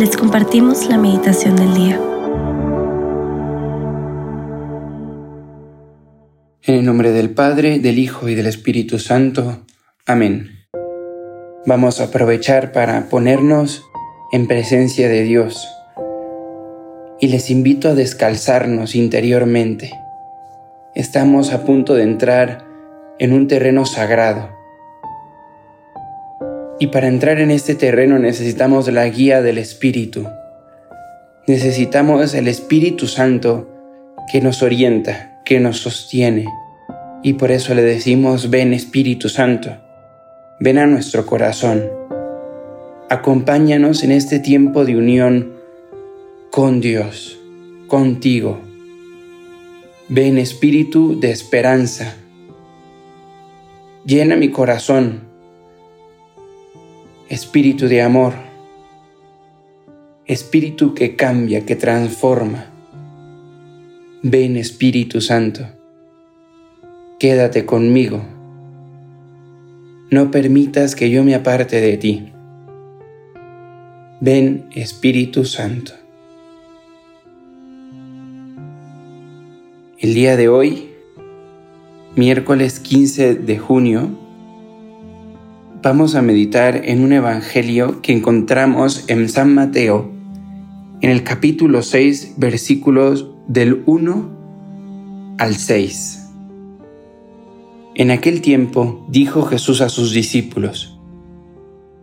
[0.00, 2.00] les compartimos la meditación del día.
[6.62, 9.60] En el nombre del Padre, del Hijo y del Espíritu Santo.
[10.06, 10.52] Amén.
[11.66, 13.84] Vamos a aprovechar para ponernos
[14.32, 15.68] en presencia de Dios
[17.20, 19.90] y les invito a descalzarnos interiormente.
[20.94, 22.64] Estamos a punto de entrar
[23.18, 24.59] en un terreno sagrado.
[26.82, 30.26] Y para entrar en este terreno necesitamos la guía del Espíritu.
[31.46, 33.68] Necesitamos el Espíritu Santo
[34.32, 36.46] que nos orienta, que nos sostiene.
[37.22, 39.76] Y por eso le decimos, ven Espíritu Santo,
[40.58, 41.84] ven a nuestro corazón.
[43.10, 45.52] Acompáñanos en este tiempo de unión
[46.50, 47.38] con Dios,
[47.88, 48.58] contigo.
[50.08, 52.14] Ven Espíritu de esperanza.
[54.06, 55.29] Llena mi corazón.
[57.30, 58.32] Espíritu de amor.
[60.26, 62.66] Espíritu que cambia, que transforma.
[64.24, 65.64] Ven Espíritu Santo.
[67.20, 68.20] Quédate conmigo.
[70.10, 72.32] No permitas que yo me aparte de ti.
[74.20, 75.92] Ven Espíritu Santo.
[80.00, 80.90] El día de hoy,
[82.16, 84.29] miércoles 15 de junio,
[85.82, 90.10] vamos a meditar en un evangelio que encontramos en San Mateo,
[91.00, 96.26] en el capítulo 6, versículos del 1 al 6.
[97.94, 100.98] En aquel tiempo dijo Jesús a sus discípulos,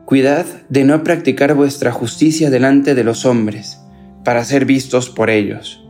[0.06, 3.80] Cuidad de no practicar vuestra justicia delante de los hombres,
[4.24, 5.84] para ser vistos por ellos.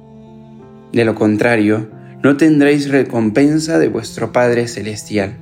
[0.91, 1.89] De lo contrario,
[2.21, 5.37] no tendréis recompensa de vuestro Padre Celestial.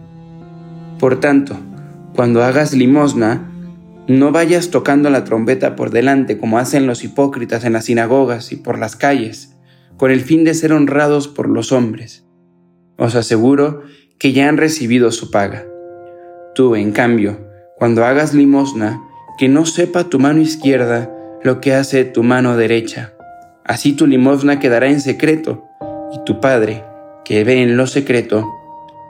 [1.00, 1.58] Por tanto,
[2.16, 3.52] cuando hagas limosna,
[4.08, 8.56] no vayas tocando la trompeta por delante como hacen los hipócritas en las sinagogas y
[8.56, 9.56] por las calles,
[9.98, 12.25] con el fin de ser honrados por los hombres.
[12.98, 13.84] Os aseguro
[14.18, 15.66] que ya han recibido su paga.
[16.54, 17.40] Tú, en cambio,
[17.78, 19.02] cuando hagas limosna,
[19.38, 21.12] que no sepa tu mano izquierda
[21.44, 23.14] lo que hace tu mano derecha.
[23.66, 25.66] Así tu limosna quedará en secreto
[26.14, 26.86] y tu Padre,
[27.25, 28.48] que ve en lo secreto,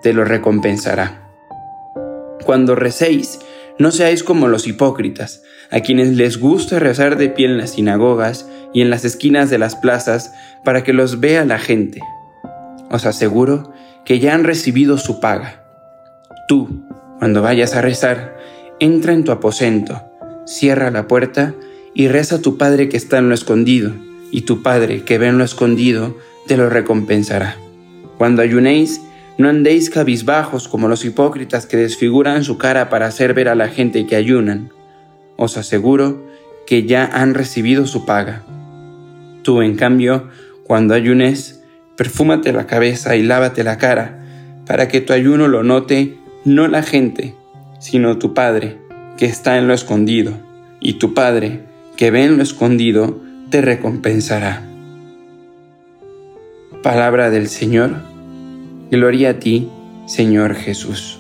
[0.02, 1.25] te lo recompensará.
[2.46, 3.40] Cuando recéis,
[3.80, 5.42] no seáis como los hipócritas,
[5.72, 9.58] a quienes les gusta rezar de pie en las sinagogas y en las esquinas de
[9.58, 10.32] las plazas
[10.64, 12.02] para que los vea la gente.
[12.92, 13.74] Os aseguro
[14.06, 15.64] que ya han recibido su paga.
[16.48, 16.86] Tú,
[17.18, 18.38] cuando vayas a rezar,
[18.80, 20.04] entra en tu aposento,
[20.46, 21.56] cierra la puerta
[21.96, 23.92] y reza a tu Padre que está en lo escondido,
[24.32, 26.16] y tu Padre que ve en lo escondido
[26.48, 27.58] te lo recompensará.
[28.18, 29.02] Cuando ayunéis,
[29.38, 33.68] no andéis cabizbajos como los hipócritas que desfiguran su cara para hacer ver a la
[33.68, 34.72] gente que ayunan.
[35.36, 36.26] Os aseguro
[36.66, 38.44] que ya han recibido su paga.
[39.44, 40.30] Tú, en cambio,
[40.64, 41.62] cuando ayunes,
[41.98, 44.24] perfúmate la cabeza y lávate la cara,
[44.66, 47.36] para que tu ayuno lo note no la gente,
[47.80, 48.78] sino tu Padre,
[49.18, 50.34] que está en lo escondido,
[50.80, 51.64] y tu Padre,
[51.98, 54.64] que ve en lo escondido, te recompensará.
[56.82, 58.15] Palabra del Señor.
[58.96, 59.68] Gloria a ti,
[60.06, 61.20] Señor Jesús.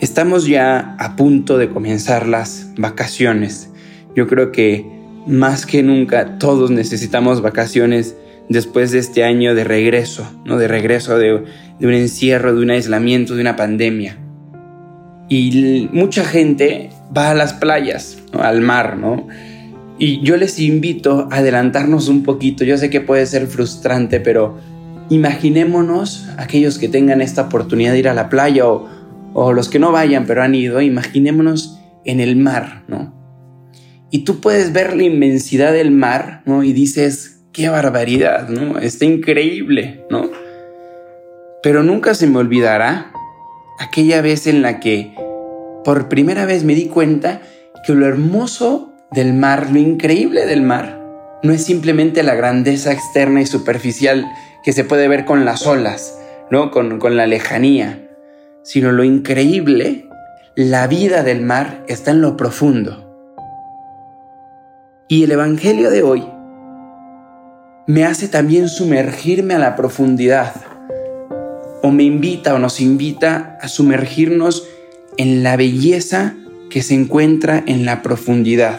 [0.00, 3.70] Estamos ya a punto de comenzar las vacaciones.
[4.14, 4.84] Yo creo que
[5.26, 8.14] más que nunca todos necesitamos vacaciones
[8.50, 10.58] después de este año de regreso, ¿no?
[10.58, 11.42] De regreso de,
[11.80, 14.18] un encierro, de un aislamiento, de una pandemia.
[15.30, 19.26] Y mucha gente va a las playas, al mar, ¿no?
[20.00, 22.64] Y yo les invito a adelantarnos un poquito.
[22.64, 24.56] Yo sé que puede ser frustrante, pero
[25.10, 28.88] imaginémonos aquellos que tengan esta oportunidad de ir a la playa o,
[29.34, 33.14] o los que no vayan pero han ido, imaginémonos en el mar, ¿no?
[34.10, 36.64] Y tú puedes ver la inmensidad del mar, ¿no?
[36.64, 38.78] Y dices, qué barbaridad, ¿no?
[38.78, 40.30] Está increíble, ¿no?
[41.62, 43.12] Pero nunca se me olvidará
[43.78, 45.14] aquella vez en la que
[45.84, 47.42] por primera vez me di cuenta
[47.86, 51.00] que lo hermoso del mar, lo increíble del mar,
[51.42, 54.26] no es simplemente la grandeza externa y superficial
[54.62, 56.18] que se puede ver con las olas,
[56.50, 56.70] ¿no?
[56.70, 58.08] Con, con la lejanía,
[58.62, 60.08] sino lo increíble,
[60.54, 63.06] la vida del mar está en lo profundo.
[65.08, 66.24] Y el Evangelio de hoy
[67.86, 70.54] me hace también sumergirme a la profundidad,
[71.82, 74.68] o me invita o nos invita a sumergirnos
[75.16, 76.34] en la belleza
[76.68, 78.78] que se encuentra en la profundidad.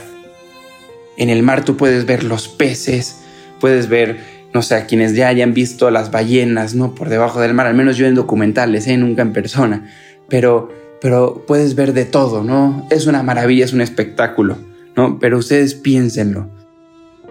[1.21, 3.17] En el mar tú puedes ver los peces,
[3.59, 4.17] puedes ver,
[4.55, 6.95] no sé, a quienes ya hayan visto las ballenas, ¿no?
[6.95, 8.97] Por debajo del mar, al menos yo en documentales, ¿eh?
[8.97, 9.87] Nunca en persona.
[10.27, 10.69] Pero
[11.01, 12.87] pero puedes ver de todo, ¿no?
[12.91, 14.57] Es una maravilla, es un espectáculo,
[14.95, 15.17] ¿no?
[15.19, 16.49] Pero ustedes piénsenlo.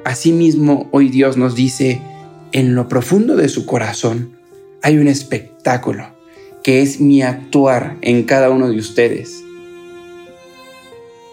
[0.04, 2.00] Asimismo, hoy Dios nos dice,
[2.52, 4.36] en lo profundo de su corazón
[4.82, 6.08] hay un espectáculo,
[6.64, 9.42] que es mi actuar en cada uno de ustedes.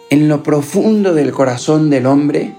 [0.10, 2.54] En lo profundo del corazón del hombre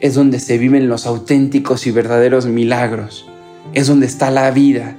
[0.00, 3.28] es donde se viven los auténticos y verdaderos milagros,
[3.74, 4.96] es donde está la vida,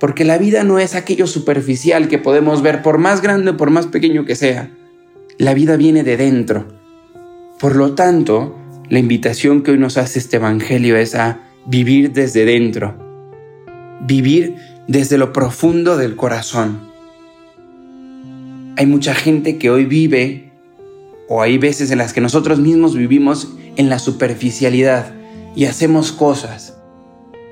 [0.00, 3.68] porque la vida no es aquello superficial que podemos ver por más grande o por
[3.68, 4.70] más pequeño que sea.
[5.36, 6.66] La vida viene de dentro.
[7.60, 8.56] Por lo tanto,
[8.88, 12.96] la invitación que hoy nos hace este Evangelio es a vivir desde dentro,
[14.06, 16.88] vivir desde lo profundo del corazón.
[18.78, 20.47] Hay mucha gente que hoy vive,
[21.28, 25.12] o hay veces en las que nosotros mismos vivimos en la superficialidad
[25.54, 26.76] y hacemos cosas,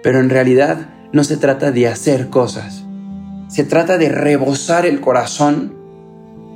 [0.03, 2.85] pero en realidad no se trata de hacer cosas,
[3.49, 5.75] se trata de rebosar el corazón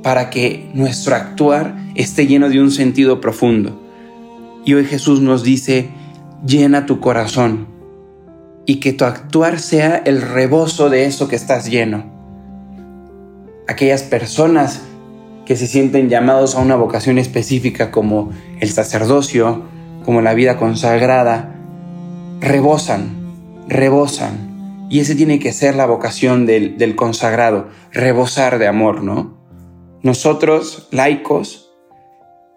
[0.03, 3.81] para que nuestro actuar esté lleno de un sentido profundo.
[4.65, 5.89] Y hoy Jesús nos dice,
[6.45, 7.67] llena tu corazón
[8.65, 12.05] y que tu actuar sea el rebozo de eso que estás lleno.
[13.67, 14.81] Aquellas personas
[15.51, 18.31] que se sienten llamados a una vocación específica como
[18.61, 19.63] el sacerdocio,
[20.05, 21.59] como la vida consagrada,
[22.39, 24.87] rebosan rebosan.
[24.89, 29.37] Y ese tiene que ser la vocación del, del consagrado, rebosar de amor, ¿no?
[30.03, 31.69] Nosotros, laicos,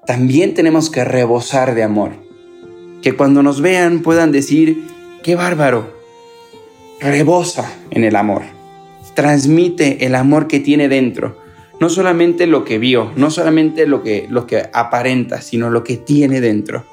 [0.06, 2.12] también tenemos que rebosar de amor.
[3.02, 4.86] Que cuando nos vean puedan decir,
[5.24, 5.92] qué bárbaro,
[7.00, 8.42] rebosa en el amor.
[9.14, 11.42] Transmite el amor que tiene dentro.
[11.84, 15.98] No solamente lo que vio, no solamente lo que, lo que aparenta, sino lo que
[15.98, 16.86] tiene dentro.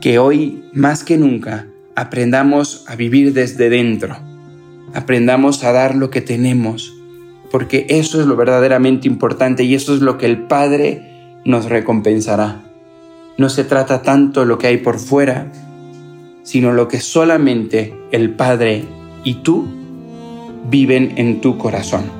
[0.00, 4.16] Que hoy, más que nunca, aprendamos a vivir desde dentro,
[4.94, 6.94] aprendamos a dar lo que tenemos,
[7.50, 11.02] porque eso es lo verdaderamente importante y eso es lo que el Padre
[11.44, 12.62] nos recompensará.
[13.36, 15.52] No se trata tanto lo que hay por fuera,
[16.42, 18.84] sino lo que solamente el Padre
[19.24, 19.68] y tú
[20.70, 22.19] viven en tu corazón.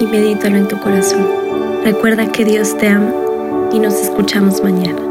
[0.00, 1.26] y medítalo en tu corazón.
[1.84, 3.12] Recuerda que Dios te ama
[3.72, 5.07] y nos escuchamos mañana.